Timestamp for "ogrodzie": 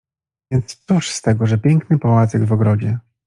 2.51-2.99